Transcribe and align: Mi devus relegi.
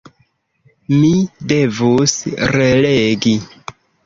Mi 1.01 1.11
devus 1.51 2.17
relegi. 2.57 3.37